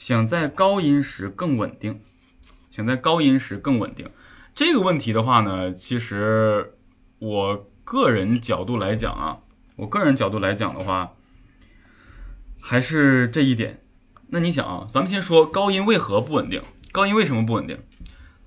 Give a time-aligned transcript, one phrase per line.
[0.00, 2.00] 想在高音时更稳定，
[2.70, 4.08] 想在高音时更稳定。
[4.54, 6.72] 这个问题的话呢，其实
[7.18, 9.40] 我个人角度来讲啊，
[9.76, 11.12] 我个人角度来讲的话，
[12.62, 13.82] 还是这一点。
[14.28, 16.62] 那你想啊，咱们先说高音为何不稳定？
[16.92, 17.78] 高音为什么不稳定？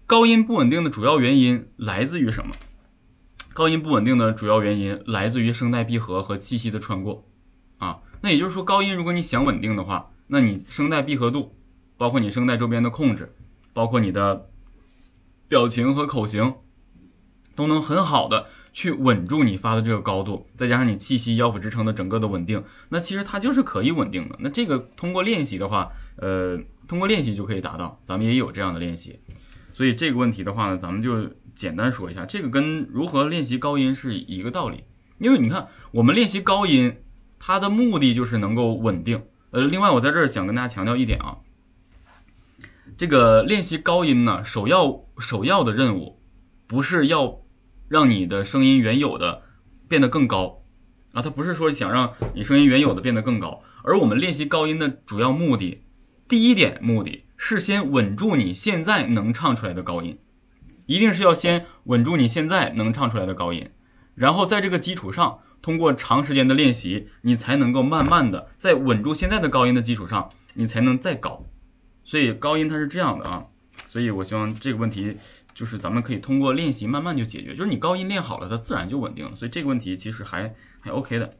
[0.08, 2.56] 高音不稳定的主要原因来自于什么？
[3.54, 7.30] 高音不稳定的主要原因来自于声带闭合和气息的穿过
[7.78, 8.00] 啊。
[8.22, 11.56] 那也就是说，高音如果你想稳定的话，那你声带闭合度，
[11.98, 13.36] 包括你声带周边的控制，
[13.74, 14.50] 包括你的
[15.48, 16.56] 表情和口型，
[17.56, 24.36] 都能很好的去稳住你发的这个高度，再加上你气息、腰腹支撑的整个的稳定，那其实它就是可以稳定的。
[24.40, 28.00] 那这个通过练习的话，呃，通过练习就可以达到。
[28.04, 29.20] 咱们也有这样的练习，
[29.74, 34.84] 所以这个问题的话呢，咱们就简单说一下，这个跟如何练习高音是一个道理。
[35.20, 36.96] 因为你看，我们练习高音，
[37.38, 39.22] 它的目的就是能够稳定。
[39.54, 41.38] 呃，另外我在这儿想跟大家强调一点啊，
[42.98, 46.20] 这个练习高音呢，首要首要的任务
[46.66, 47.40] 不是要
[47.88, 49.44] 让你的声音原有的
[49.88, 50.64] 变得更高
[51.12, 55.84] 啊，它不是说想让你声音原有的变得更高，而我们练习高音的主要目的，
[56.28, 60.18] 第一点目的是先稳住你现在能唱出来的高音，
[60.88, 63.70] 一定是要先稳住你现在能唱出来的高音，
[64.16, 65.42] 然后在这个基础上。
[65.64, 71.44] 通过长时间的练习，你才能够慢慢的在稳住现在的高音的基础上，你才能再高。
[72.04, 73.46] 所以高音它是这样的啊，
[73.88, 75.16] 所以我希望这个问题
[75.54, 79.36] 就是咱们可以通过练习慢慢就解决，就是你高音练好了，它自然就稳定了。
[79.38, 81.38] 所以这个问题其实还还 OK 的。